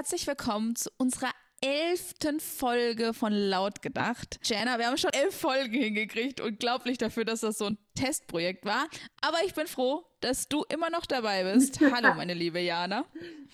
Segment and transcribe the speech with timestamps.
[0.00, 1.28] herzlich willkommen zu unserer
[1.60, 4.40] elften Folge von Laut gedacht.
[4.42, 6.40] Jana, wir haben schon elf Folgen hingekriegt.
[6.40, 8.86] Unglaublich dafür, dass das so ein Testprojekt war.
[9.20, 11.80] Aber ich bin froh, dass du immer noch dabei bist.
[11.94, 13.04] Hallo, meine liebe Jana.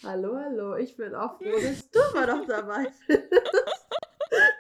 [0.05, 0.77] Hallo, hallo.
[0.77, 3.23] Ich bin auch froh, dass du immer noch dabei bist.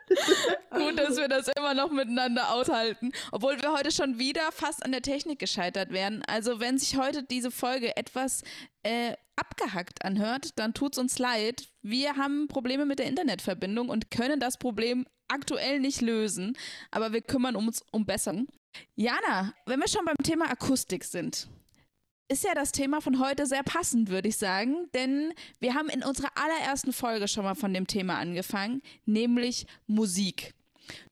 [0.76, 3.12] Gut, dass wir das immer noch miteinander aushalten.
[3.32, 6.22] Obwohl wir heute schon wieder fast an der Technik gescheitert werden.
[6.26, 8.42] Also, wenn sich heute diese Folge etwas
[8.82, 11.68] äh, abgehackt anhört, dann tut es uns leid.
[11.82, 16.56] Wir haben Probleme mit der Internetverbindung und können das Problem aktuell nicht lösen.
[16.90, 18.48] Aber wir kümmern uns um Besserung.
[18.94, 21.48] Jana, wenn wir schon beim Thema Akustik sind,
[22.28, 26.02] ist ja das Thema von heute sehr passend, würde ich sagen, denn wir haben in
[26.02, 30.54] unserer allerersten Folge schon mal von dem Thema angefangen, nämlich Musik.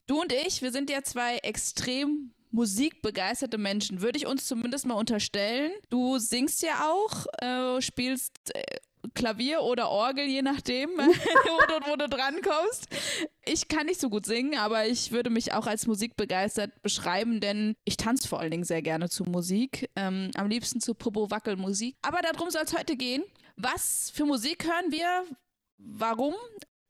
[0.07, 4.95] Du und ich, wir sind ja zwei extrem musikbegeisterte Menschen, würde ich uns zumindest mal
[4.95, 5.73] unterstellen.
[5.91, 8.63] Du singst ja auch, äh, spielst äh,
[9.13, 11.03] Klavier oder Orgel, je nachdem, wo,
[11.67, 12.89] du, wo du drankommst.
[13.45, 17.77] Ich kann nicht so gut singen, aber ich würde mich auch als musikbegeistert beschreiben, denn
[17.85, 19.91] ich tanze vor allen Dingen sehr gerne zu Musik.
[19.97, 21.97] Ähm, am liebsten zu Popo-Wackel-Musik.
[22.03, 23.25] Aber darum soll es heute gehen.
[23.57, 25.25] Was für Musik hören wir?
[25.79, 26.35] Warum?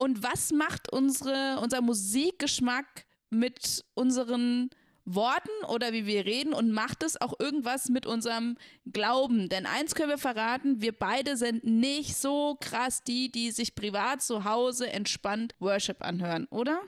[0.05, 4.69] Und was macht unsere, unser Musikgeschmack mit unseren
[5.07, 9.49] Worten oder wie wir reden und macht es auch irgendwas mit unserem Glauben.
[9.49, 14.21] Denn eins können wir verraten, wir beide sind nicht so krass die, die sich privat
[14.21, 16.83] zu Hause entspannt Worship anhören, oder?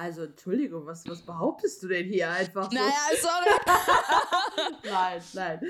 [0.00, 2.74] Also, Entschuldigung, was, was behauptest du denn hier einfach so?
[2.74, 4.72] Naja, sorry.
[4.82, 5.60] nein, nein.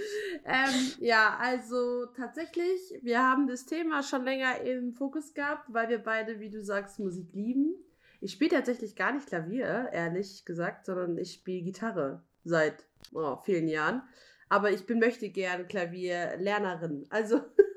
[0.45, 5.98] Ähm, ja, also tatsächlich, wir haben das Thema schon länger im Fokus gehabt, weil wir
[5.98, 7.74] beide, wie du sagst, Musik lieben.
[8.20, 13.67] Ich spiele tatsächlich gar nicht Klavier, ehrlich gesagt, sondern ich spiele Gitarre seit oh, vielen
[13.67, 14.01] Jahren.
[14.48, 17.05] Aber ich bin möchte gern Klavierlernerin.
[17.11, 17.41] Also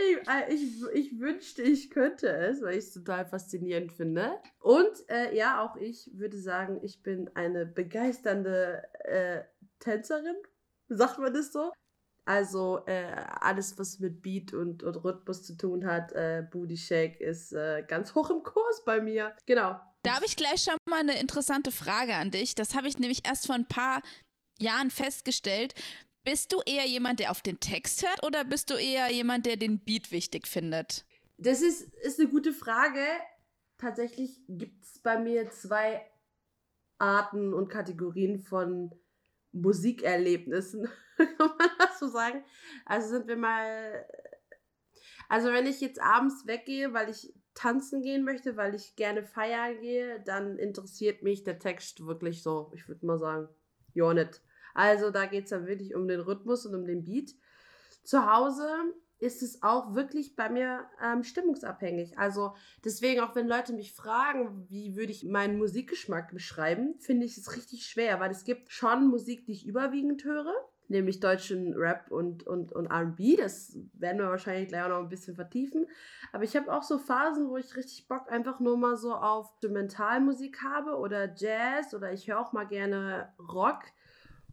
[0.00, 4.32] ich, äh, ich, ich, wünschte, ich könnte es, weil ich es total faszinierend finde.
[4.60, 9.42] Und äh, ja, auch ich würde sagen, ich bin eine begeisternde äh,
[9.78, 10.36] Tänzerin.
[10.88, 11.72] Sagt man das so?
[12.24, 17.20] Also äh, alles, was mit Beat und, und Rhythmus zu tun hat, äh, Booty Shake
[17.20, 19.34] ist äh, ganz hoch im Kurs bei mir.
[19.46, 19.80] Genau.
[20.02, 22.54] Da habe ich gleich schon mal eine interessante Frage an dich.
[22.54, 24.02] Das habe ich nämlich erst vor ein paar
[24.58, 25.74] Jahren festgestellt.
[26.24, 29.56] Bist du eher jemand, der auf den Text hört oder bist du eher jemand, der
[29.56, 31.06] den Beat wichtig findet?
[31.38, 33.02] Das ist, ist eine gute Frage.
[33.78, 36.04] Tatsächlich gibt es bei mir zwei
[36.98, 38.94] Arten und Kategorien von
[39.52, 42.44] Musikerlebnissen, kann man das so sagen.
[42.84, 44.06] Also sind wir mal.
[45.28, 49.80] Also wenn ich jetzt abends weggehe, weil ich tanzen gehen möchte, weil ich gerne feiern
[49.80, 53.48] gehe, dann interessiert mich der Text wirklich so, ich würde mal sagen,
[53.94, 54.42] ja nicht.
[54.74, 57.34] Also da geht es dann wirklich um den Rhythmus und um den Beat.
[58.02, 58.66] Zu Hause
[59.20, 62.18] ist es auch wirklich bei mir ähm, stimmungsabhängig.
[62.18, 62.54] Also
[62.84, 67.54] deswegen, auch wenn Leute mich fragen, wie würde ich meinen Musikgeschmack beschreiben, finde ich es
[67.54, 70.52] richtig schwer, weil es gibt schon Musik, die ich überwiegend höre,
[70.88, 73.36] nämlich deutschen Rap und, und, und RB.
[73.36, 75.86] Das werden wir wahrscheinlich gleich auch noch ein bisschen vertiefen.
[76.32, 79.52] Aber ich habe auch so Phasen, wo ich richtig Bock einfach nur mal so auf
[79.52, 83.82] Instrumentalmusik habe oder Jazz oder ich höre auch mal gerne Rock.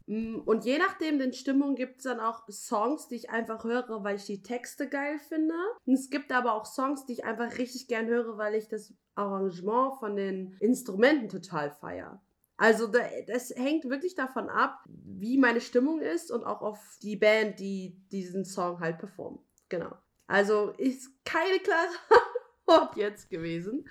[0.07, 4.03] Mm, und je nachdem den Stimmung gibt es dann auch Songs, die ich einfach höre,
[4.03, 5.53] weil ich die Texte geil finde.
[5.85, 8.93] Und es gibt aber auch Songs, die ich einfach richtig gern höre, weil ich das
[9.15, 12.21] Arrangement von den Instrumenten total feiere.
[12.55, 17.59] Also das hängt wirklich davon ab, wie meine Stimmung ist und auch auf die Band,
[17.59, 19.41] die diesen Song halt performt.
[19.69, 19.95] Genau.
[20.25, 21.89] Also ist keine klare
[22.65, 23.87] Antwort jetzt gewesen.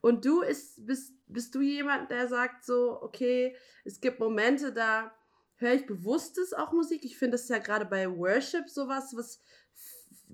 [0.00, 3.54] Und du ist, bist, bist du jemand, der sagt so, okay,
[3.84, 5.12] es gibt Momente, da
[5.56, 7.04] höre ich bewusstes auch Musik.
[7.04, 9.40] Ich finde das ja gerade bei Worship sowas, was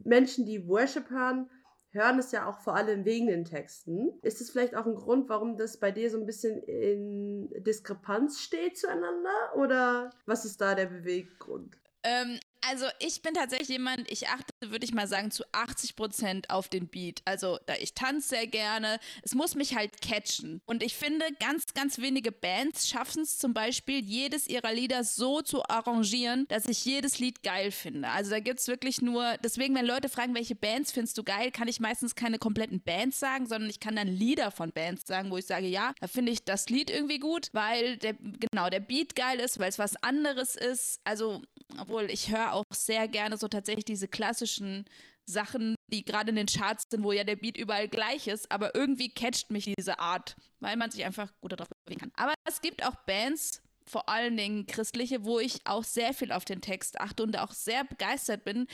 [0.04, 1.50] Menschen, die Worship hören,
[1.90, 4.18] hören es ja auch vor allem wegen den Texten.
[4.22, 8.40] Ist es vielleicht auch ein Grund, warum das bei dir so ein bisschen in Diskrepanz
[8.40, 9.54] steht zueinander?
[9.56, 11.76] Oder was ist da der Beweggrund?
[12.02, 16.50] Ähm, also ich bin tatsächlich jemand, ich achte, würde ich mal sagen, zu 80 Prozent
[16.50, 17.22] auf den Beat.
[17.24, 18.98] Also da ich tanze sehr gerne.
[19.22, 20.60] Es muss mich halt catchen.
[20.66, 25.42] Und ich finde, ganz, ganz wenige Bands schaffen es zum Beispiel, jedes ihrer Lieder so
[25.42, 28.08] zu arrangieren, dass ich jedes Lied geil finde.
[28.08, 31.50] Also da gibt es wirklich nur, deswegen, wenn Leute fragen, welche Bands findest du geil,
[31.50, 35.30] kann ich meistens keine kompletten Bands sagen, sondern ich kann dann Lieder von Bands sagen,
[35.30, 38.80] wo ich sage, ja, da finde ich das Lied irgendwie gut, weil der, genau, der
[38.80, 41.00] Beat geil ist, weil es was anderes ist.
[41.04, 41.42] Also,
[41.78, 44.84] obwohl ich höre auch sehr gerne so tatsächlich diese klassischen
[45.24, 48.74] Sachen, die gerade in den Charts sind, wo ja der Beat überall gleich ist, aber
[48.74, 52.12] irgendwie catcht mich diese Art, weil man sich einfach gut darauf bewegen kann.
[52.16, 56.44] Aber es gibt auch Bands, vor allen Dingen christliche, wo ich auch sehr viel auf
[56.44, 58.66] den Text achte und auch sehr begeistert bin,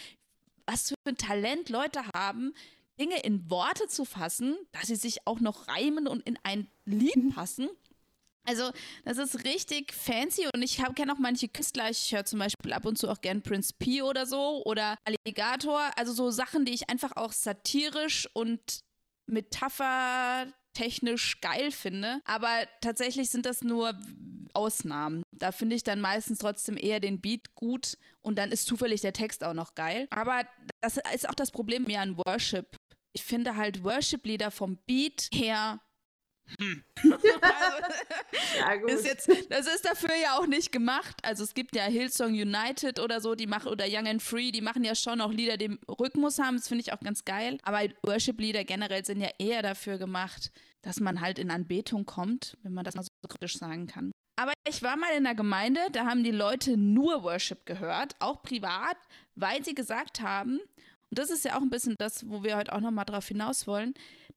[0.66, 2.54] was für ein Talent Leute haben,
[3.00, 7.34] Dinge in Worte zu fassen, dass sie sich auch noch reimen und in ein Lied
[7.34, 7.68] passen.
[8.48, 8.72] Also,
[9.04, 11.90] das ist richtig fancy und ich kenne auch manche Künstler.
[11.90, 15.90] Ich höre zum Beispiel ab und zu auch gern Prince P oder so oder Alligator.
[15.96, 18.80] Also so Sachen, die ich einfach auch satirisch und
[19.26, 22.22] metaphertechnisch geil finde.
[22.24, 22.48] Aber
[22.80, 23.92] tatsächlich sind das nur
[24.54, 25.22] Ausnahmen.
[25.30, 29.12] Da finde ich dann meistens trotzdem eher den Beat gut und dann ist zufällig der
[29.12, 30.08] Text auch noch geil.
[30.08, 30.48] Aber
[30.80, 32.78] das ist auch das Problem mir an Worship.
[33.12, 35.82] Ich finde halt Worship-Lieder vom Beat her
[36.58, 36.82] hm.
[38.58, 38.90] ja, gut.
[38.90, 41.16] Ist jetzt, das ist dafür ja auch nicht gemacht.
[41.22, 44.60] Also es gibt ja Hillsong United oder so, die machen, oder Young and Free, die
[44.60, 46.56] machen ja schon auch Lieder, die Rhythmus haben.
[46.56, 47.58] Das finde ich auch ganz geil.
[47.62, 50.50] Aber Worship-Lieder generell sind ja eher dafür gemacht,
[50.82, 54.12] dass man halt in Anbetung kommt, wenn man das mal so kritisch sagen kann.
[54.36, 58.42] Aber ich war mal in einer Gemeinde, da haben die Leute nur Worship gehört, auch
[58.42, 58.96] privat,
[59.34, 60.60] weil sie gesagt haben,
[61.10, 63.66] und das ist ja auch ein bisschen das, wo wir heute auch nochmal drauf hinaus
[63.66, 63.94] wollen,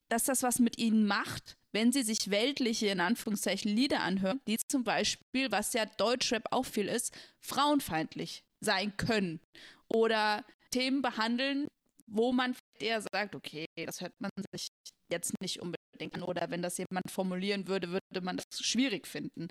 [0.09, 4.57] dass das was mit ihnen macht, wenn sie sich weltliche, in Anführungszeichen, Lieder anhören, die
[4.57, 9.39] zum Beispiel, was ja Deutschrap auch viel ist, frauenfeindlich sein können.
[9.87, 11.67] Oder Themen behandeln,
[12.07, 14.67] wo man eher sagt, okay, das hört man sich
[15.11, 16.23] jetzt nicht unbedingt an.
[16.23, 19.47] Oder wenn das jemand formulieren würde, würde man das schwierig finden.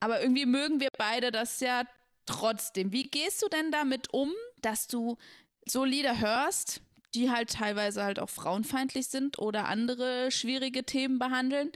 [0.00, 1.84] Aber irgendwie mögen wir beide das ja
[2.26, 2.92] trotzdem.
[2.92, 5.16] Wie gehst du denn damit um, dass du
[5.66, 6.82] so Lieder hörst,
[7.14, 11.70] die halt teilweise halt auch frauenfeindlich sind oder andere schwierige Themen behandeln.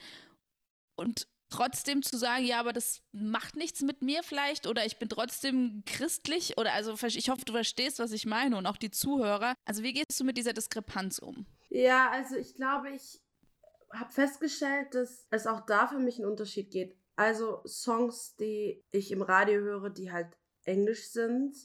[0.96, 5.08] Und trotzdem zu sagen, ja, aber das macht nichts mit mir vielleicht oder ich bin
[5.08, 9.55] trotzdem christlich oder also ich hoffe, du verstehst, was ich meine und auch die Zuhörer.
[9.64, 11.46] Also wie gehst du mit dieser Diskrepanz um?
[11.70, 13.20] Ja, also ich glaube, ich
[13.93, 16.96] habe festgestellt, dass es auch da für mich einen Unterschied geht.
[17.17, 21.56] Also Songs, die ich im Radio höre, die halt Englisch sind,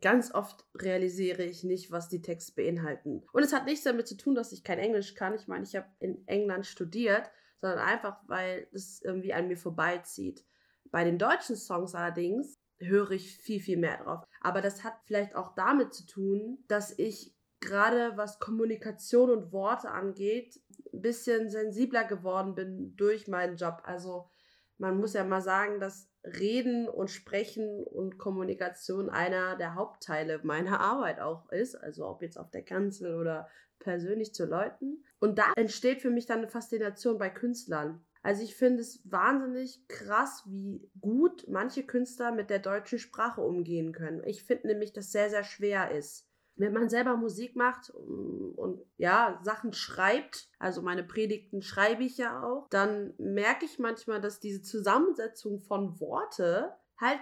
[0.00, 3.22] Ganz oft realisiere ich nicht, was die Texte beinhalten.
[3.32, 5.34] Und es hat nichts damit zu tun, dass ich kein Englisch kann.
[5.34, 10.44] Ich meine, ich habe in England studiert, sondern einfach, weil es irgendwie an mir vorbeizieht.
[10.90, 14.24] Bei den deutschen Songs allerdings höre ich viel, viel mehr drauf.
[14.40, 19.90] Aber das hat vielleicht auch damit zu tun, dass ich gerade was Kommunikation und Worte
[19.90, 20.60] angeht,
[20.92, 23.82] ein bisschen sensibler geworden bin durch meinen Job.
[23.84, 24.30] Also
[24.78, 30.80] man muss ja mal sagen, dass Reden und Sprechen und Kommunikation einer der Hauptteile meiner
[30.80, 31.74] Arbeit auch ist.
[31.74, 35.04] Also ob jetzt auf der Kanzel oder persönlich zu Leuten.
[35.18, 38.04] Und da entsteht für mich dann eine Faszination bei Künstlern.
[38.22, 43.92] Also ich finde es wahnsinnig krass, wie gut manche Künstler mit der deutschen Sprache umgehen
[43.92, 44.22] können.
[44.24, 46.29] Ich finde nämlich, dass sehr, sehr schwer ist
[46.60, 52.18] wenn man selber Musik macht und, und, ja, Sachen schreibt, also meine Predigten schreibe ich
[52.18, 57.20] ja auch, dann merke ich manchmal, dass diese Zusammensetzung von Worte halt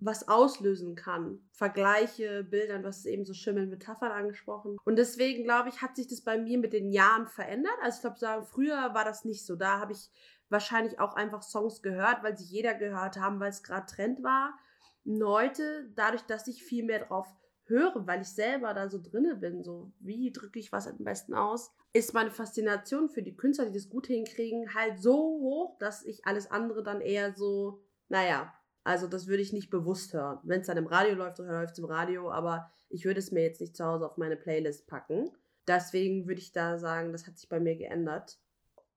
[0.00, 1.40] was auslösen kann.
[1.52, 4.76] Vergleiche, Bildern, du hast eben so Schimmel, Metaphern angesprochen.
[4.84, 7.76] Und deswegen, glaube ich, hat sich das bei mir mit den Jahren verändert.
[7.82, 9.56] Also ich glaube, sagen, früher war das nicht so.
[9.56, 10.10] Da habe ich
[10.50, 14.58] wahrscheinlich auch einfach Songs gehört, weil sie jeder gehört haben, weil es gerade Trend war.
[15.06, 17.26] Und heute, dadurch, dass ich viel mehr drauf
[17.66, 21.34] höre, weil ich selber da so drinne bin, so wie drücke ich was am besten
[21.34, 26.04] aus, ist meine Faszination für die Künstler, die das gut hinkriegen, halt so hoch, dass
[26.04, 28.52] ich alles andere dann eher so, naja,
[28.82, 30.40] also das würde ich nicht bewusst hören.
[30.42, 33.32] Wenn es dann im Radio läuft, dann läuft es im Radio, aber ich würde es
[33.32, 35.30] mir jetzt nicht zu Hause auf meine Playlist packen.
[35.66, 38.38] Deswegen würde ich da sagen, das hat sich bei mir geändert.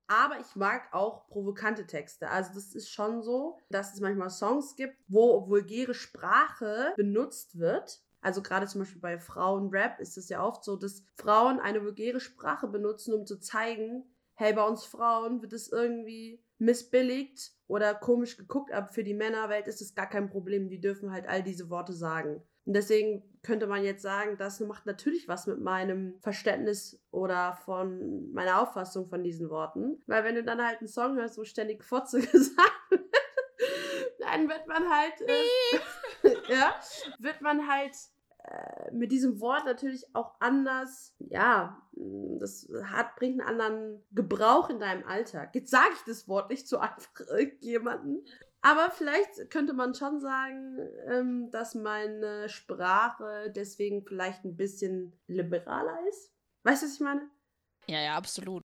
[0.08, 2.28] Aber ich mag auch provokante Texte.
[2.30, 8.02] Also das ist schon so, dass es manchmal Songs gibt, wo vulgäre Sprache benutzt wird
[8.20, 12.20] also gerade zum Beispiel bei Frauenrap ist es ja oft so, dass Frauen eine vulgäre
[12.20, 18.36] Sprache benutzen, um zu zeigen, hey, bei uns Frauen wird es irgendwie missbilligt oder komisch
[18.36, 20.68] geguckt, aber für die Männerwelt ist es gar kein Problem.
[20.68, 22.42] Die dürfen halt all diese Worte sagen.
[22.64, 28.30] Und deswegen könnte man jetzt sagen, das macht natürlich was mit meinem Verständnis oder von
[28.32, 30.02] meiner Auffassung von diesen Worten.
[30.06, 33.04] Weil wenn du dann halt einen Song hörst, wo ständig Fotze gesagt wird,
[34.18, 35.20] dann wird man halt.
[35.22, 35.78] Äh,
[36.48, 36.74] ja,
[37.18, 37.94] wird man halt
[38.44, 44.78] äh, mit diesem Wort natürlich auch anders, ja, das hat, bringt einen anderen Gebrauch in
[44.80, 45.54] deinem Alltag.
[45.54, 48.24] Jetzt sage ich das Wort nicht so einfach irgendjemanden.
[48.60, 50.78] Aber vielleicht könnte man schon sagen,
[51.08, 56.32] ähm, dass meine Sprache deswegen vielleicht ein bisschen liberaler ist.
[56.64, 57.30] Weißt du, was ich meine?
[57.86, 58.64] Ja, ja, absolut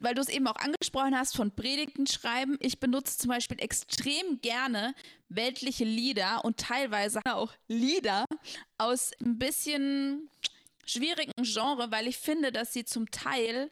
[0.00, 2.56] weil du es eben auch angesprochen hast, von Predigten schreiben.
[2.60, 4.94] Ich benutze zum Beispiel extrem gerne
[5.28, 8.24] weltliche Lieder und teilweise auch Lieder
[8.78, 10.28] aus ein bisschen
[10.86, 13.70] schwierigen Genre, weil ich finde, dass sie zum Teil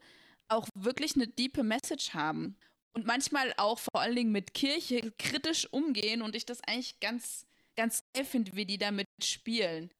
[0.49, 2.57] auch wirklich eine diepe Message haben.
[2.93, 7.47] Und manchmal auch vor allen Dingen mit Kirche kritisch umgehen und ich das eigentlich ganz,
[7.77, 9.91] ganz geil finde, wie die damit spielen.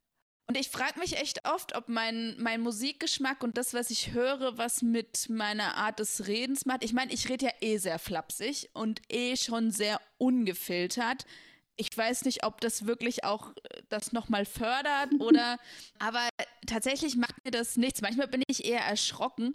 [0.49, 4.57] Und ich frage mich echt oft, ob mein, mein Musikgeschmack und das, was ich höre,
[4.57, 6.83] was mit meiner Art des Redens macht.
[6.83, 11.27] Ich meine, ich rede ja eh sehr flapsig und eh schon sehr ungefiltert.
[11.77, 15.59] Ich weiß nicht, ob das wirklich auch äh, das nochmal fördert oder,
[15.99, 16.27] aber
[16.67, 18.01] tatsächlich macht mir das nichts.
[18.01, 19.55] Manchmal bin ich eher erschrocken,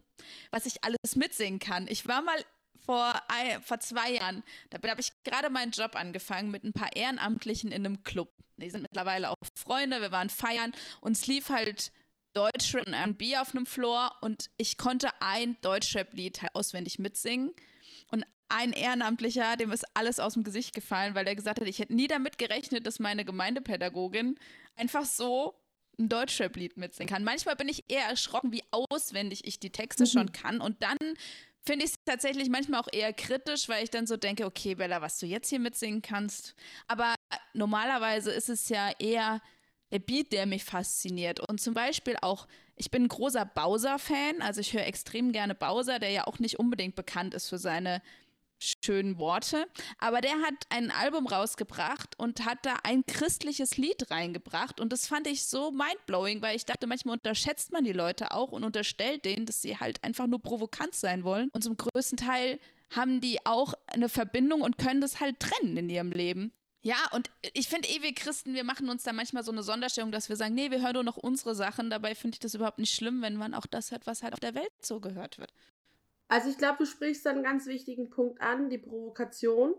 [0.51, 1.87] was ich alles mitsingen kann.
[1.87, 2.37] Ich war mal
[2.85, 3.13] vor,
[3.63, 7.85] vor zwei Jahren, da habe ich gerade meinen Job angefangen mit ein paar Ehrenamtlichen in
[7.85, 8.31] einem Club.
[8.57, 11.91] Die sind mittlerweile auch Freunde, wir waren feiern und es lief halt
[12.33, 17.53] Deutschrap und R&B auf einem Floor und ich konnte ein Deutschrap-Lied halt auswendig mitsingen
[18.11, 21.79] und ein Ehrenamtlicher, dem ist alles aus dem Gesicht gefallen, weil er gesagt hat, ich
[21.79, 24.37] hätte nie damit gerechnet, dass meine Gemeindepädagogin
[24.75, 25.55] einfach so
[25.97, 27.23] ein Deutschrap-Lied mitsingen kann.
[27.23, 30.07] Manchmal bin ich eher erschrocken, wie auswendig ich die Texte mhm.
[30.07, 30.97] schon kann und dann
[31.65, 35.01] finde ich es tatsächlich manchmal auch eher kritisch, weil ich dann so denke, okay, Bella,
[35.01, 36.55] was du jetzt hier mitsingen kannst.
[36.87, 37.15] Aber
[37.53, 39.41] normalerweise ist es ja eher
[39.91, 41.39] der Beat, der mich fasziniert.
[41.39, 45.99] Und zum Beispiel auch, ich bin ein großer Bowser-Fan, also ich höre extrem gerne Bowser,
[45.99, 48.01] der ja auch nicht unbedingt bekannt ist für seine
[48.63, 49.67] schönen Worte.
[49.97, 54.79] Aber der hat ein Album rausgebracht und hat da ein christliches Lied reingebracht.
[54.79, 58.51] Und das fand ich so mindblowing, weil ich dachte, manchmal unterschätzt man die Leute auch
[58.51, 61.49] und unterstellt denen, dass sie halt einfach nur provokant sein wollen.
[61.53, 65.89] Und zum größten Teil haben die auch eine Verbindung und können das halt trennen in
[65.89, 66.51] ihrem Leben.
[66.85, 70.11] Ja, und ich finde eh, wir Christen, wir machen uns da manchmal so eine Sonderstellung,
[70.11, 71.89] dass wir sagen, nee, wir hören nur noch unsere Sachen.
[71.89, 74.41] Dabei finde ich das überhaupt nicht schlimm, wenn man auch das hört, was halt auf
[74.41, 75.53] der Welt so gehört wird.
[76.33, 79.75] Also ich glaube, du sprichst einen ganz wichtigen Punkt an, die Provokation.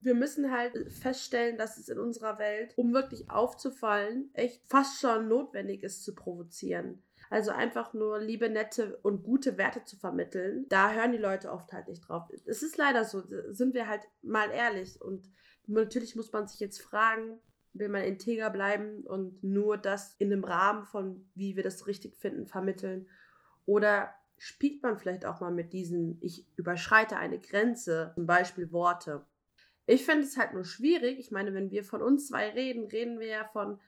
[0.00, 5.28] Wir müssen halt feststellen, dass es in unserer Welt, um wirklich aufzufallen, echt fast schon
[5.28, 7.02] notwendig ist zu provozieren.
[7.28, 11.70] Also einfach nur liebe, nette und gute Werte zu vermitteln, da hören die Leute oft
[11.74, 12.26] halt nicht drauf.
[12.46, 14.98] Es ist leider so, sind wir halt mal ehrlich.
[14.98, 15.30] Und
[15.66, 17.38] natürlich muss man sich jetzt fragen,
[17.74, 22.16] will man integer bleiben und nur das in dem Rahmen von, wie wir das richtig
[22.16, 23.10] finden, vermitteln?
[23.66, 29.24] Oder spielt man vielleicht auch mal mit diesen, ich überschreite eine Grenze, zum Beispiel Worte.
[29.86, 31.20] Ich finde es halt nur schwierig.
[31.20, 33.78] Ich meine, wenn wir von uns zwei reden, reden wir ja von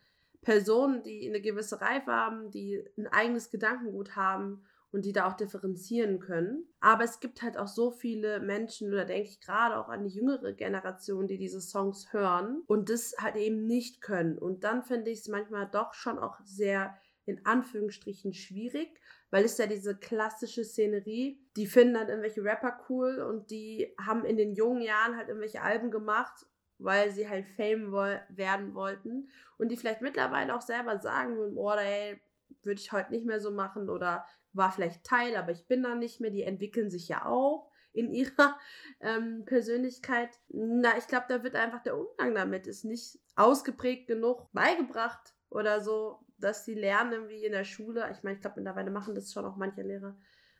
[0.43, 5.33] Personen, die eine gewisse Reife haben, die ein eigenes Gedankengut haben und die da auch
[5.33, 6.69] differenzieren können.
[6.79, 10.15] Aber es gibt halt auch so viele Menschen, oder denke ich gerade auch an die
[10.15, 14.39] jüngere Generation, die diese Songs hören und das halt eben nicht können.
[14.39, 16.97] Und dann finde ich es manchmal doch schon auch sehr
[17.27, 19.01] in Anführungsstrichen schwierig,
[19.35, 24.25] weil es ja diese klassische Szenerie, die finden dann irgendwelche Rapper cool und die haben
[24.25, 26.47] in den jungen Jahren halt irgendwelche Alben gemacht,
[26.79, 29.29] weil sie halt Fame wo werden wollten.
[29.59, 32.23] Und die vielleicht mittlerweile auch selber sagen würden, oh, ey,
[32.63, 35.97] würde ich heute nicht mehr so machen oder war vielleicht Teil, aber ich bin da
[35.97, 38.57] nicht mehr, die entwickeln sich ja auch in ihrer
[39.01, 40.31] ähm, Persönlichkeit.
[40.47, 45.81] Na, ich glaube, da wird einfach der Umgang damit ist nicht ausgeprägt genug beigebracht oder
[45.81, 49.33] so, dass sie lernen, wie in der Schule, ich meine, ich glaube, mittlerweile machen das
[49.33, 50.17] schon auch manche Lehrer,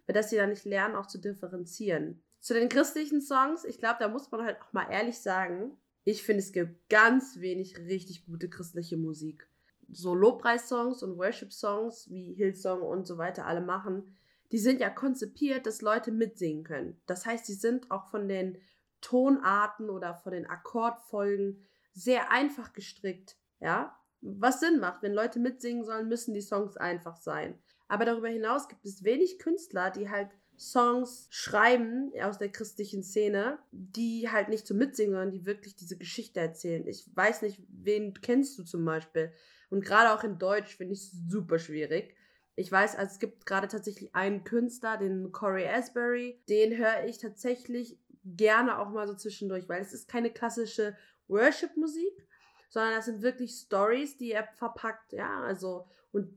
[0.07, 2.23] dass sie da nicht lernen, auch zu differenzieren.
[2.41, 6.23] Zu den christlichen Songs, ich glaube, da muss man halt auch mal ehrlich sagen, ich
[6.23, 9.49] finde, es gibt ganz wenig richtig gute christliche Musik.
[9.91, 14.15] So Lobpreis-Songs und Worship-Songs, wie Hillsong und so weiter alle machen,
[14.53, 17.01] die sind ja konzipiert, dass Leute mitsingen können.
[17.07, 18.59] Das heißt, sie sind auch von den
[19.01, 25.03] Tonarten oder von den Akkordfolgen sehr einfach gestrickt, ja was Sinn macht.
[25.03, 27.59] Wenn Leute mitsingen sollen, müssen die Songs einfach sein.
[27.89, 33.59] Aber darüber hinaus gibt es wenig Künstler, die halt Songs schreiben aus der christlichen Szene,
[33.73, 36.87] die halt nicht zum Mitsingen, sondern die wirklich diese Geschichte erzählen.
[36.87, 39.33] Ich weiß nicht, wen kennst du zum Beispiel?
[39.69, 42.15] Und gerade auch in Deutsch finde ich es super schwierig.
[42.57, 47.19] Ich weiß, also es gibt gerade tatsächlich einen Künstler, den Corey Asbury, den höre ich
[47.19, 52.29] tatsächlich gerne auch mal so zwischendurch, weil es ist keine klassische Worship-Musik,
[52.75, 56.29] sondern das sind wirklich Stories, die er verpackt, ja, also und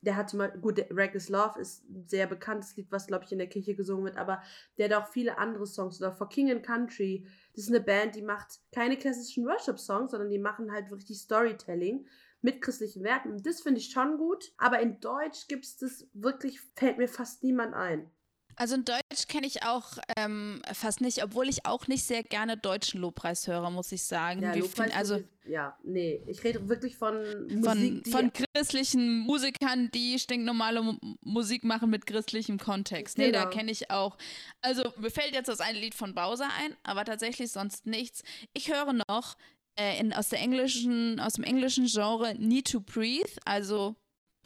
[0.00, 3.38] der hat Beispiel, gut, Reckless Love ist ein sehr bekanntes Lied, was, glaube ich, in
[3.38, 4.42] der Kirche gesungen wird, aber
[4.78, 6.00] der hat auch viele andere Songs.
[6.00, 10.30] Oder For King and Country, das ist eine Band, die macht keine klassischen Worship-Songs, sondern
[10.30, 12.06] die machen halt wirklich Storytelling
[12.40, 13.42] mit christlichen Werten.
[13.42, 14.52] Das finde ich schon gut.
[14.58, 18.10] Aber in Deutsch gibt es das wirklich, fällt mir fast niemand ein.
[18.56, 22.56] Also in Deutsch kenne ich auch ähm, fast nicht, obwohl ich auch nicht sehr gerne
[22.56, 24.42] deutschen Lobpreis höre, muss ich sagen.
[24.42, 27.14] Ja, Lobpreis also ja, nee, ich rede wirklich von
[27.48, 33.18] Musik, von, von christlichen Musikern, die stinknormale Musik machen mit christlichem Kontext.
[33.18, 33.44] Nee, genau.
[33.44, 34.16] da kenne ich auch.
[34.62, 38.22] Also mir fällt jetzt das eine Lied von Bowser ein, aber tatsächlich sonst nichts.
[38.54, 39.36] Ich höre noch
[39.78, 43.94] äh, in, aus der englischen, aus dem englischen Genre Need to Breathe, also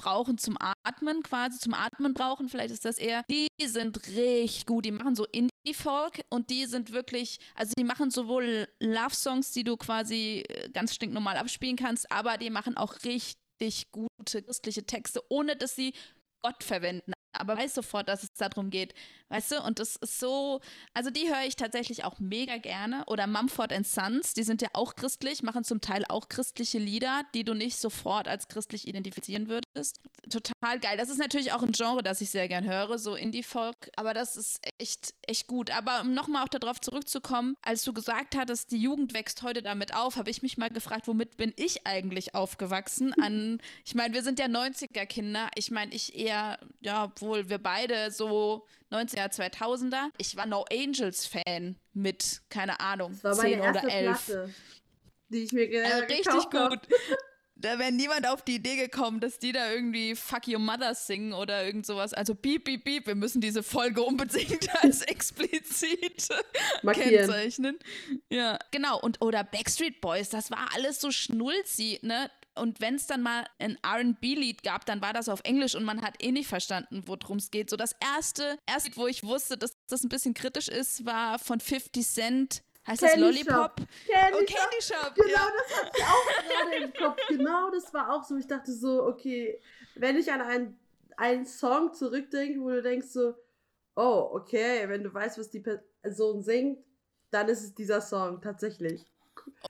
[0.00, 4.84] brauchen zum Atmen quasi, zum Atmen brauchen, vielleicht ist das eher, die sind richtig gut.
[4.84, 9.76] Die machen so Indie-Folk und die sind wirklich, also die machen sowohl Love-Songs, die du
[9.76, 15.22] quasi äh, ganz stinknormal abspielen kannst, aber die machen auch richtig richtig gute christliche Texte,
[15.28, 15.92] ohne dass sie
[16.42, 18.94] Gott verwenden aber weiß sofort, dass es darum geht.
[19.30, 19.62] Weißt du?
[19.62, 20.60] Und das ist so,
[20.92, 23.04] also die höre ich tatsächlich auch mega gerne.
[23.06, 27.44] Oder Mumford Sons, die sind ja auch christlich, machen zum Teil auch christliche Lieder, die
[27.44, 30.00] du nicht sofort als christlich identifizieren würdest.
[30.28, 30.96] Total geil.
[30.96, 33.90] Das ist natürlich auch ein Genre, das ich sehr gern höre, so Indie-Folk.
[33.94, 35.70] Aber das ist echt, echt gut.
[35.70, 39.94] Aber um nochmal auch darauf zurückzukommen, als du gesagt hattest, die Jugend wächst heute damit
[39.94, 43.14] auf, habe ich mich mal gefragt, womit bin ich eigentlich aufgewachsen?
[43.20, 45.50] An, ich meine, wir sind ja 90er-Kinder.
[45.54, 50.10] Ich meine, ich eher, ja, obwohl wir beide so 90er, 2000er.
[50.18, 54.24] Ich war No Angels Fan mit, keine Ahnung, das war 10 oder 11.
[54.26, 54.54] Platte,
[55.28, 56.80] die ich mir äh, Richtig gut.
[57.62, 61.34] Da wäre niemand auf die Idee gekommen, dass die da irgendwie Fuck Your Mother singen
[61.34, 62.14] oder irgend sowas.
[62.14, 66.26] Also piep, piep, piep, wir müssen diese Folge unbedingt als explizit
[66.90, 67.78] kennzeichnen.
[68.30, 68.98] Ja, genau.
[68.98, 72.30] Und oder Backstreet Boys, das war alles so schnulzi, ne?
[72.54, 76.02] Und wenn es dann mal ein RB-Lied gab, dann war das auf Englisch und man
[76.02, 77.70] hat eh nicht verstanden, worum es geht.
[77.70, 81.60] So das erste, Lied, wo ich wusste, dass das ein bisschen kritisch ist, war von
[81.60, 82.62] 50 Cent.
[82.86, 83.54] Heißt Candy das Lollipop?
[83.54, 83.88] Shop.
[84.06, 84.96] Candy, oh, Candy Shop.
[84.96, 85.14] Shop.
[85.14, 85.48] Genau, ja.
[85.56, 87.18] das hatte ich auch gerade im Kopf.
[87.28, 88.36] Genau, das war auch so.
[88.36, 89.60] Ich dachte so, okay,
[89.94, 90.78] wenn ich an einen,
[91.16, 93.34] einen Song zurückdenke, wo du denkst so,
[93.96, 96.78] oh, okay, wenn du weißt, was die Person singt,
[97.30, 99.06] dann ist es dieser Song tatsächlich.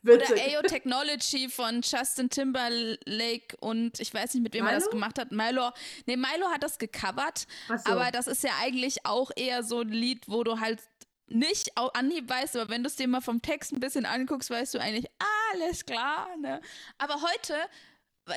[0.02, 0.30] Witzig.
[0.32, 4.74] Oder AO Technology von Justin Timberlake und ich weiß nicht, mit wem Milo?
[4.74, 5.32] er das gemacht hat.
[5.32, 5.70] Milo.
[6.06, 7.46] Nee, Milo hat das gecovert.
[7.68, 7.92] So.
[7.92, 10.80] Aber das ist ja eigentlich auch eher so ein Lied, wo du halt
[11.28, 14.50] nicht auf Anhieb weißt, aber wenn du es dir mal vom Text ein bisschen anguckst,
[14.50, 15.06] weißt du eigentlich,
[15.52, 16.36] alles klar.
[16.38, 16.60] Ne?
[16.98, 17.54] Aber heute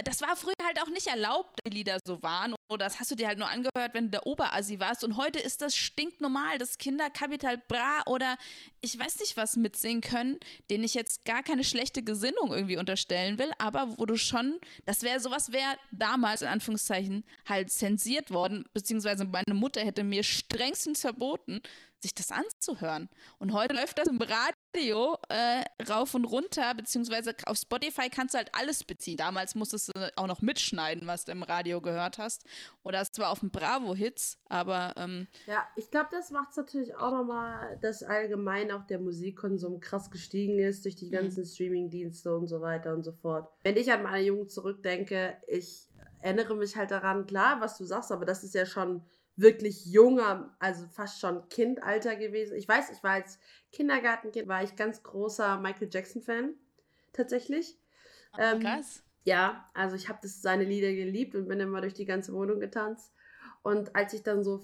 [0.03, 2.55] das war früher halt auch nicht erlaubt, die Lieder so waren.
[2.79, 5.03] Das hast du dir halt nur angehört, wenn du der Oberassi warst.
[5.03, 8.37] Und heute ist das stinknormal, dass Kinder Capital Bra oder
[8.81, 10.39] ich weiß nicht was mitsingen können,
[10.71, 15.03] denen ich jetzt gar keine schlechte Gesinnung irgendwie unterstellen will, aber wo du schon, das
[15.03, 21.01] wäre sowas wäre damals in Anführungszeichen halt zensiert worden, beziehungsweise meine Mutter hätte mir strengstens
[21.01, 21.61] verboten,
[22.03, 23.09] sich das anzuhören.
[23.39, 28.37] Und heute läuft das im Radio äh, rauf und runter, beziehungsweise auf Spotify kannst du
[28.37, 29.17] halt alles beziehen.
[29.17, 32.43] Damals musstest du auch noch mitschneiden, was du im Radio gehört hast.
[32.83, 34.93] Oder es war auf dem Bravo-Hits, aber.
[34.97, 39.79] Ähm, ja, ich glaube, das macht es natürlich auch nochmal, dass allgemein auch der Musikkonsum
[39.79, 41.11] krass gestiegen ist durch die mhm.
[41.11, 41.45] ganzen.
[41.45, 43.49] Streaming-Dienste und so weiter und so fort.
[43.63, 45.87] Wenn ich an meine Jugend zurückdenke, ich
[46.21, 49.03] erinnere mich halt daran, klar, was du sagst, aber das ist ja schon
[49.35, 52.55] wirklich junger, also fast schon Kindalter gewesen.
[52.55, 53.39] Ich weiß, ich war als
[53.71, 56.53] Kindergartenkind, war ich ganz großer Michael Jackson-Fan,
[57.11, 57.77] tatsächlich.
[58.33, 59.02] Oh, ähm, krass.
[59.23, 63.13] Ja, also ich habe seine Lieder geliebt und bin immer durch die ganze Wohnung getanzt.
[63.61, 64.61] Und als ich dann so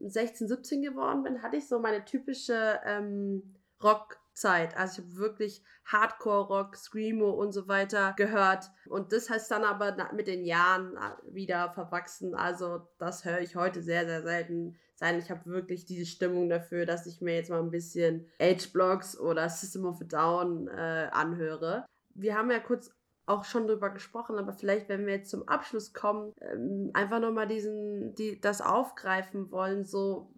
[0.00, 4.76] 16, 17 geworden bin, hatte ich so meine typische ähm, Rock- Zeit.
[4.76, 8.70] Also ich habe wirklich Hardcore-Rock, Screamo und so weiter gehört.
[8.88, 12.34] Und das heißt dann aber mit den Jahren äh, wieder verwachsen.
[12.34, 15.18] Also das höre ich heute sehr, sehr selten sein.
[15.18, 19.48] Ich habe wirklich diese Stimmung dafür, dass ich mir jetzt mal ein bisschen H-Blocks oder
[19.48, 21.84] System of a Down äh, anhöre.
[22.14, 22.90] Wir haben ja kurz
[23.26, 27.46] auch schon drüber gesprochen, aber vielleicht, wenn wir jetzt zum Abschluss kommen, ähm, einfach nochmal
[27.46, 30.32] diesen, die, das aufgreifen wollen, so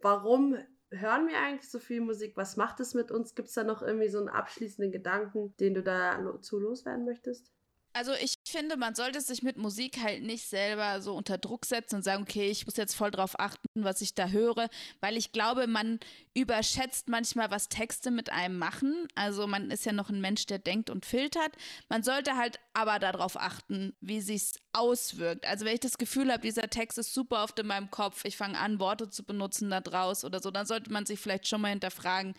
[0.00, 0.56] warum
[0.90, 2.36] hören wir eigentlich so viel Musik?
[2.36, 3.34] Was macht es mit uns?
[3.34, 7.52] Gibt es da noch irgendwie so einen abschließenden Gedanken, den du dazu loswerden möchtest?
[7.92, 11.96] Also ich finde, man sollte sich mit Musik halt nicht selber so unter Druck setzen
[11.96, 14.68] und sagen, okay, ich muss jetzt voll drauf achten, was ich da höre,
[15.00, 16.00] weil ich glaube, man
[16.34, 19.08] überschätzt manchmal, was Texte mit einem machen.
[19.14, 21.52] Also man ist ja noch ein Mensch, der denkt und filtert.
[21.88, 25.46] Man sollte halt aber darauf achten, wie sich's auswirkt.
[25.46, 28.36] Also wenn ich das Gefühl habe, dieser Text ist super oft in meinem Kopf, ich
[28.36, 31.60] fange an, Worte zu benutzen da draus oder so, dann sollte man sich vielleicht schon
[31.60, 32.34] mal hinterfragen,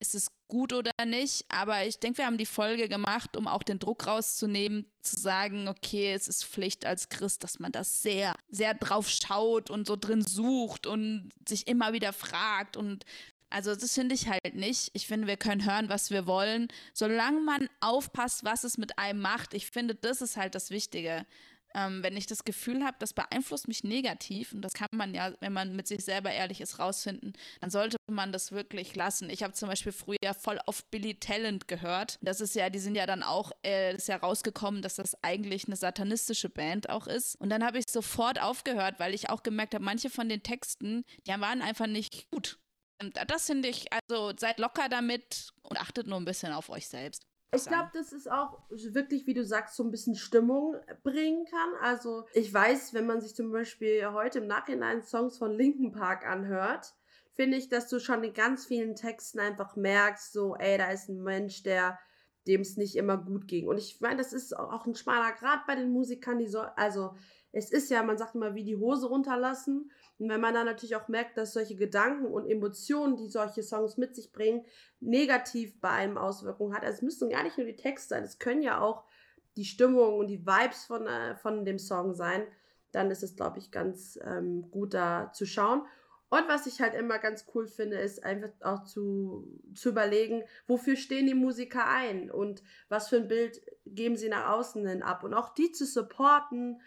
[0.00, 1.44] ist es gut oder nicht.
[1.48, 5.68] Aber ich denke, wir haben die Folge gemacht, um auch den Druck rauszunehmen, zu sagen,
[5.68, 9.96] okay, es ist Pflicht als Christ, dass man das sehr, sehr drauf schaut und so
[9.96, 13.04] drin sucht und sich immer wieder fragt und
[13.50, 14.90] also das finde ich halt nicht.
[14.92, 19.20] Ich finde, wir können hören, was wir wollen, solange man aufpasst, was es mit einem
[19.20, 19.54] macht.
[19.54, 21.26] Ich finde, das ist halt das Wichtige.
[21.74, 25.32] Ähm, wenn ich das Gefühl habe, das beeinflusst mich negativ, und das kann man ja,
[25.40, 29.30] wenn man mit sich selber ehrlich ist, rausfinden, dann sollte man das wirklich lassen.
[29.30, 32.18] Ich habe zum Beispiel früher voll auf Billy Talent gehört.
[32.22, 35.66] Das ist ja, die sind ja dann auch, äh, ist ja rausgekommen, dass das eigentlich
[35.66, 37.36] eine satanistische Band auch ist.
[37.36, 41.04] Und dann habe ich sofort aufgehört, weil ich auch gemerkt habe, manche von den Texten,
[41.26, 42.58] die waren einfach nicht gut.
[43.28, 47.22] Das finde ich, also seid locker damit und achtet nur ein bisschen auf euch selbst.
[47.52, 51.74] Ich glaube, das ist auch wirklich, wie du sagst, so ein bisschen Stimmung bringen kann.
[51.80, 56.24] Also ich weiß, wenn man sich zum Beispiel heute im Nachhinein Songs von Linkin Park
[56.26, 56.94] anhört,
[57.32, 61.08] finde ich, dass du schon in ganz vielen Texten einfach merkst, so, ey, da ist
[61.08, 61.98] ein Mensch, der
[62.46, 63.68] dem es nicht immer gut ging.
[63.68, 67.14] Und ich meine, das ist auch ein schmaler Grad bei den Musikern, die so, also
[67.52, 69.90] es ist ja, man sagt immer, wie die Hose runterlassen.
[70.18, 73.96] Und wenn man dann natürlich auch merkt, dass solche Gedanken und Emotionen, die solche Songs
[73.96, 74.64] mit sich bringen,
[75.00, 76.84] negativ bei einem Auswirkungen hat.
[76.84, 79.04] Also es müssen gar nicht nur die Texte sein, es können ja auch
[79.56, 82.46] die Stimmung und die Vibes von, äh, von dem Song sein.
[82.92, 85.82] Dann ist es, glaube ich, ganz ähm, gut da zu schauen.
[86.30, 90.94] Und was ich halt immer ganz cool finde, ist einfach auch zu, zu überlegen, wofür
[90.94, 95.24] stehen die Musiker ein und was für ein Bild geben sie nach außen hin ab.
[95.24, 96.80] Und auch die zu supporten,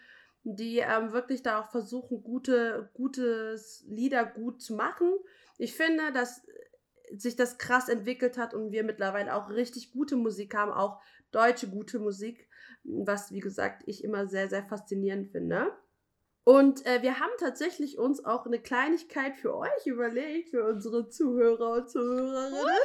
[0.44, 5.12] die ähm, wirklich da auch versuchen, gute, gutes Lieder gut zu machen.
[5.58, 6.42] Ich finde, dass
[7.12, 11.02] sich das krass entwickelt hat und wir mittlerweile auch richtig gute Musik haben, auch
[11.32, 12.48] deutsche gute Musik,
[12.82, 15.72] was, wie gesagt, ich immer sehr, sehr faszinierend finde.
[16.44, 21.72] Und äh, wir haben tatsächlich uns auch eine Kleinigkeit für euch überlegt, für unsere Zuhörer
[21.72, 22.76] und Zuhörerinnen.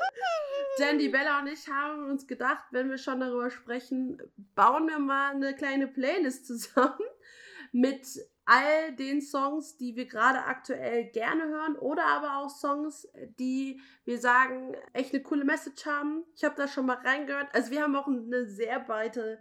[0.79, 4.21] Denn die Bella und ich haben uns gedacht, wenn wir schon darüber sprechen,
[4.55, 7.05] bauen wir mal eine kleine Playlist zusammen
[7.73, 8.07] mit
[8.45, 14.19] all den Songs, die wir gerade aktuell gerne hören oder aber auch Songs, die wir
[14.19, 16.23] sagen, echt eine coole Message haben.
[16.33, 17.49] Ich habe da schon mal reingehört.
[17.53, 19.39] Also wir haben auch eine sehr breite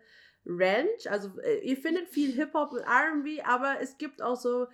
[0.48, 0.88] Range.
[1.08, 4.66] Also äh, ihr findet viel Hip-Hop und RB, aber es gibt auch so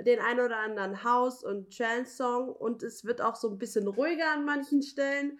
[0.00, 4.30] den ein oder anderen House- und Trance-Song und es wird auch so ein bisschen ruhiger
[4.30, 5.38] an manchen Stellen.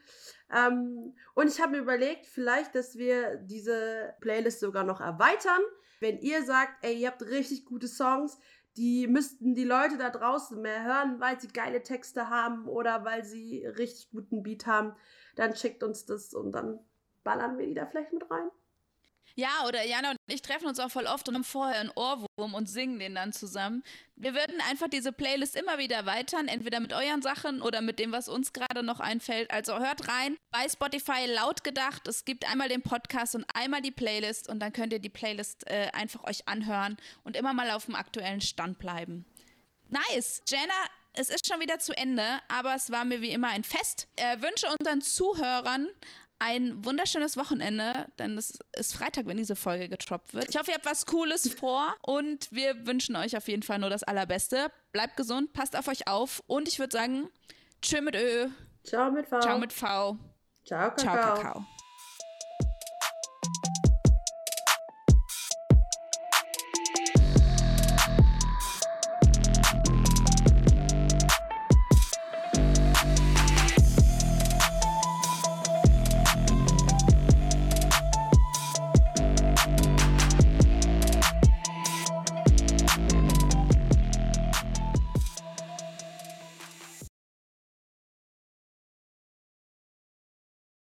[0.54, 5.60] Ähm, und ich habe mir überlegt, vielleicht, dass wir diese Playlist sogar noch erweitern.
[6.00, 8.38] Wenn ihr sagt, ey, ihr habt richtig gute Songs,
[8.76, 13.24] die müssten die Leute da draußen mehr hören, weil sie geile Texte haben oder weil
[13.24, 14.94] sie richtig guten Beat haben,
[15.36, 16.80] dann schickt uns das und dann
[17.22, 18.50] ballern wir die da vielleicht mit rein.
[19.34, 22.54] Ja, oder Jana und ich treffen uns auch voll oft und haben vorher einen Ohrwurm
[22.54, 23.82] und singen den dann zusammen.
[24.16, 28.12] Wir würden einfach diese Playlist immer wieder erweitern, entweder mit euren Sachen oder mit dem,
[28.12, 29.50] was uns gerade noch einfällt.
[29.50, 32.06] Also hört rein bei Spotify laut gedacht.
[32.06, 35.68] Es gibt einmal den Podcast und einmal die Playlist und dann könnt ihr die Playlist
[35.68, 39.24] äh, einfach euch anhören und immer mal auf dem aktuellen Stand bleiben.
[39.88, 40.42] Nice.
[40.48, 40.72] Jenna,
[41.14, 44.08] es ist schon wieder zu Ende, aber es war mir wie immer ein Fest.
[44.16, 45.88] Äh, wünsche unseren Zuhörern
[46.42, 50.48] ein wunderschönes Wochenende, denn es ist Freitag, wenn diese Folge getroppt wird.
[50.48, 53.90] Ich hoffe, ihr habt was Cooles vor und wir wünschen euch auf jeden Fall nur
[53.90, 54.72] das Allerbeste.
[54.90, 57.28] Bleibt gesund, passt auf euch auf und ich würde sagen,
[57.80, 58.48] tschö mit Ö.
[58.82, 59.40] Ciao mit V.
[59.40, 60.18] Ciao mit V.
[60.64, 60.96] Ciao Kakao.
[60.96, 61.81] Ciao Kakao.